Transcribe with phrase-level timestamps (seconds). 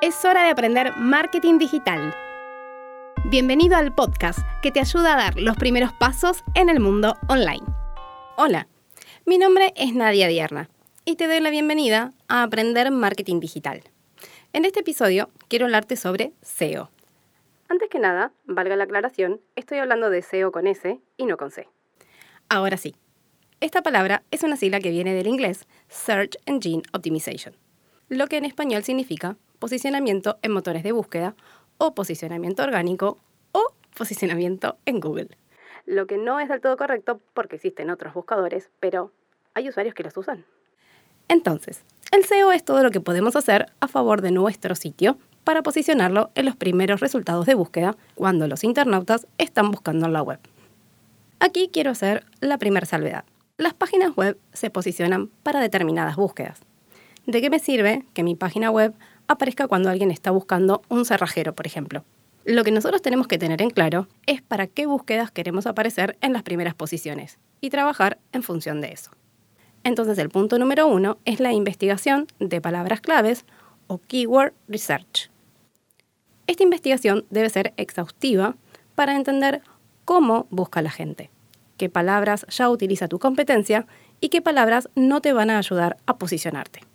[0.00, 2.14] Es hora de aprender marketing digital.
[3.24, 7.64] Bienvenido al podcast que te ayuda a dar los primeros pasos en el mundo online.
[8.36, 8.68] Hola,
[9.26, 10.70] mi nombre es Nadia Dierna
[11.04, 13.82] y te doy la bienvenida a Aprender Marketing Digital.
[14.52, 16.92] En este episodio quiero hablarte sobre SEO.
[17.68, 21.50] Antes que nada, valga la aclaración, estoy hablando de SEO con S y no con
[21.50, 21.68] C.
[22.48, 22.94] Ahora sí,
[23.58, 27.56] esta palabra es una sigla que viene del inglés Search Engine Optimization,
[28.08, 31.34] lo que en español significa posicionamiento en motores de búsqueda
[31.78, 33.18] o posicionamiento orgánico
[33.52, 35.28] o posicionamiento en Google.
[35.86, 39.12] Lo que no es del todo correcto porque existen otros buscadores, pero
[39.54, 40.44] hay usuarios que los usan.
[41.28, 45.62] Entonces, el SEO es todo lo que podemos hacer a favor de nuestro sitio para
[45.62, 50.38] posicionarlo en los primeros resultados de búsqueda cuando los internautas están buscando en la web.
[51.40, 53.24] Aquí quiero hacer la primera salvedad.
[53.56, 56.60] Las páginas web se posicionan para determinadas búsquedas.
[57.26, 58.94] ¿De qué me sirve que mi página web
[59.28, 62.04] aparezca cuando alguien está buscando un cerrajero, por ejemplo.
[62.44, 66.32] Lo que nosotros tenemos que tener en claro es para qué búsquedas queremos aparecer en
[66.32, 69.10] las primeras posiciones y trabajar en función de eso.
[69.84, 73.44] Entonces el punto número uno es la investigación de palabras claves
[73.86, 75.30] o keyword research.
[76.46, 78.56] Esta investigación debe ser exhaustiva
[78.94, 79.60] para entender
[80.06, 81.30] cómo busca la gente,
[81.76, 83.86] qué palabras ya utiliza tu competencia
[84.20, 86.87] y qué palabras no te van a ayudar a posicionarte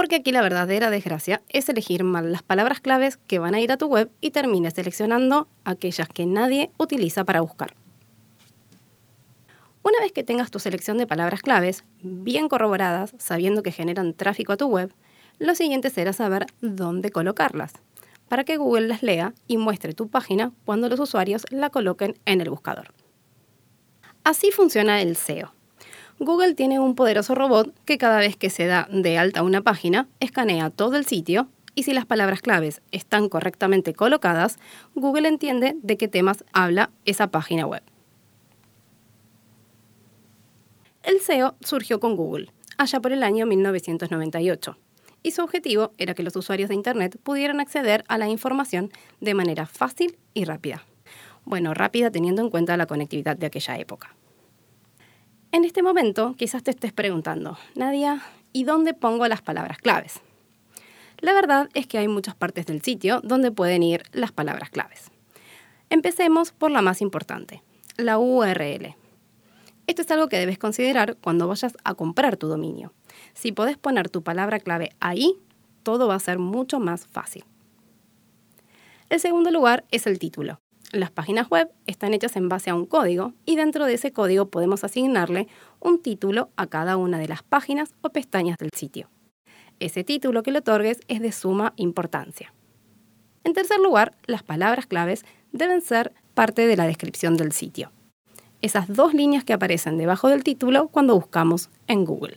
[0.00, 3.70] porque aquí la verdadera desgracia es elegir mal las palabras claves que van a ir
[3.70, 7.74] a tu web y termines seleccionando aquellas que nadie utiliza para buscar.
[9.82, 14.54] Una vez que tengas tu selección de palabras claves bien corroboradas, sabiendo que generan tráfico
[14.54, 14.90] a tu web,
[15.38, 17.74] lo siguiente será saber dónde colocarlas,
[18.26, 22.40] para que Google las lea y muestre tu página cuando los usuarios la coloquen en
[22.40, 22.94] el buscador.
[24.24, 25.52] Así funciona el SEO.
[26.22, 30.06] Google tiene un poderoso robot que cada vez que se da de alta una página,
[30.20, 34.58] escanea todo el sitio y si las palabras claves están correctamente colocadas,
[34.94, 37.82] Google entiende de qué temas habla esa página web.
[41.04, 44.76] El SEO surgió con Google, allá por el año 1998,
[45.22, 48.90] y su objetivo era que los usuarios de Internet pudieran acceder a la información
[49.22, 50.84] de manera fácil y rápida.
[51.46, 54.14] Bueno, rápida teniendo en cuenta la conectividad de aquella época.
[55.52, 58.22] En este momento quizás te estés preguntando, Nadia,
[58.52, 60.20] ¿y dónde pongo las palabras claves?
[61.18, 65.10] La verdad es que hay muchas partes del sitio donde pueden ir las palabras claves.
[65.90, 67.64] Empecemos por la más importante,
[67.96, 68.94] la URL.
[69.88, 72.92] Esto es algo que debes considerar cuando vayas a comprar tu dominio.
[73.34, 75.34] Si podés poner tu palabra clave ahí,
[75.82, 77.44] todo va a ser mucho más fácil.
[79.08, 80.60] El segundo lugar es el título.
[80.92, 84.46] Las páginas web están hechas en base a un código y dentro de ese código
[84.46, 85.46] podemos asignarle
[85.78, 89.08] un título a cada una de las páginas o pestañas del sitio.
[89.78, 92.52] Ese título que le otorgues es de suma importancia.
[93.44, 97.92] En tercer lugar, las palabras claves deben ser parte de la descripción del sitio.
[98.60, 102.36] Esas dos líneas que aparecen debajo del título cuando buscamos en Google.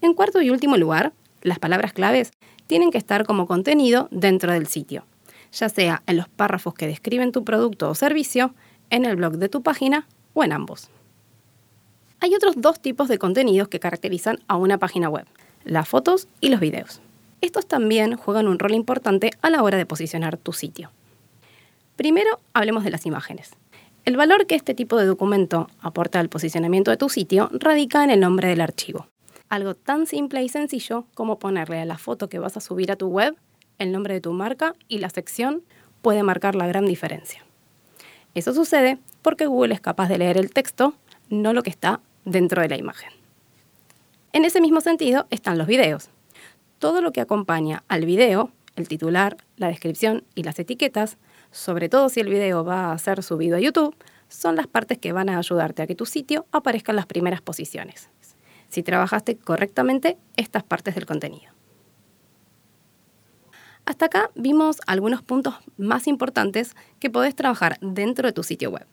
[0.00, 2.32] En cuarto y último lugar, las palabras claves
[2.66, 5.04] tienen que estar como contenido dentro del sitio
[5.52, 8.54] ya sea en los párrafos que describen tu producto o servicio,
[8.90, 10.90] en el blog de tu página o en ambos.
[12.20, 15.26] Hay otros dos tipos de contenidos que caracterizan a una página web,
[15.64, 17.00] las fotos y los videos.
[17.40, 20.92] Estos también juegan un rol importante a la hora de posicionar tu sitio.
[21.96, 23.50] Primero, hablemos de las imágenes.
[24.04, 28.10] El valor que este tipo de documento aporta al posicionamiento de tu sitio radica en
[28.10, 29.06] el nombre del archivo.
[29.48, 32.96] Algo tan simple y sencillo como ponerle a la foto que vas a subir a
[32.96, 33.36] tu web
[33.78, 35.62] el nombre de tu marca y la sección
[36.02, 37.44] puede marcar la gran diferencia.
[38.34, 40.94] Eso sucede porque Google es capaz de leer el texto,
[41.28, 43.10] no lo que está dentro de la imagen.
[44.32, 46.10] En ese mismo sentido están los videos.
[46.78, 51.18] Todo lo que acompaña al video, el titular, la descripción y las etiquetas,
[51.50, 53.94] sobre todo si el video va a ser subido a YouTube,
[54.28, 57.42] son las partes que van a ayudarte a que tu sitio aparezca en las primeras
[57.42, 58.08] posiciones.
[58.70, 61.52] Si trabajaste correctamente estas partes del contenido.
[63.84, 68.86] Hasta acá vimos algunos puntos más importantes que podés trabajar dentro de tu sitio web.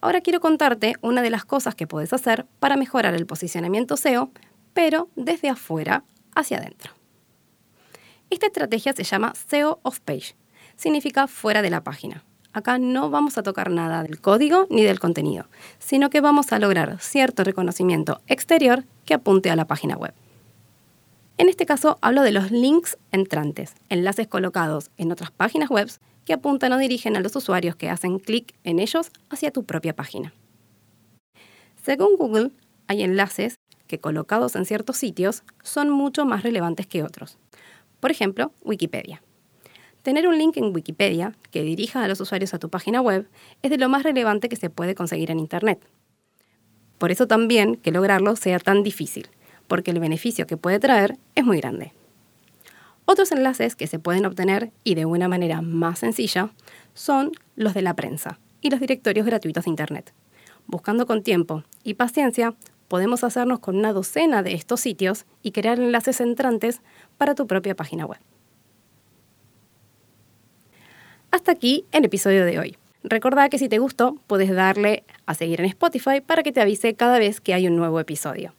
[0.00, 4.30] Ahora quiero contarte una de las cosas que podés hacer para mejorar el posicionamiento SEO,
[4.72, 6.04] pero desde afuera
[6.34, 6.92] hacia adentro.
[8.28, 10.34] Esta estrategia se llama SEO off page,
[10.76, 12.24] significa fuera de la página.
[12.52, 15.46] Acá no vamos a tocar nada del código ni del contenido,
[15.78, 20.14] sino que vamos a lograr cierto reconocimiento exterior que apunte a la página web.
[21.36, 25.90] En este caso hablo de los links entrantes, enlaces colocados en otras páginas web
[26.24, 29.96] que apuntan o dirigen a los usuarios que hacen clic en ellos hacia tu propia
[29.96, 30.32] página.
[31.82, 32.52] Según Google,
[32.86, 33.56] hay enlaces
[33.88, 37.36] que colocados en ciertos sitios son mucho más relevantes que otros.
[37.98, 39.22] Por ejemplo, Wikipedia.
[40.02, 43.28] Tener un link en Wikipedia que dirija a los usuarios a tu página web
[43.62, 45.84] es de lo más relevante que se puede conseguir en Internet.
[46.98, 49.28] Por eso también que lograrlo sea tan difícil,
[49.66, 51.92] porque el beneficio que puede traer es muy grande.
[53.06, 56.50] Otros enlaces que se pueden obtener y de una manera más sencilla
[56.94, 60.12] son los de la prensa y los directorios gratuitos de Internet.
[60.66, 62.54] Buscando con tiempo y paciencia,
[62.88, 66.80] podemos hacernos con una docena de estos sitios y crear enlaces entrantes
[67.18, 68.20] para tu propia página web.
[71.30, 72.76] Hasta aquí el episodio de hoy.
[73.02, 76.94] Recordá que si te gustó, puedes darle a seguir en Spotify para que te avise
[76.94, 78.54] cada vez que hay un nuevo episodio.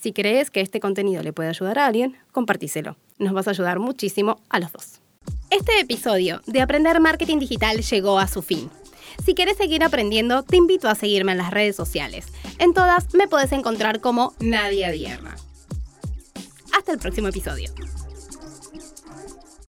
[0.00, 2.96] Si crees que este contenido le puede ayudar a alguien, compartíselo.
[3.18, 5.00] Nos vas a ayudar muchísimo a los dos.
[5.50, 8.70] Este episodio de Aprender Marketing Digital llegó a su fin.
[9.24, 12.26] Si quieres seguir aprendiendo, te invito a seguirme en las redes sociales.
[12.58, 15.34] En todas me puedes encontrar como Nadia Dierna.
[16.72, 17.72] Hasta el próximo episodio.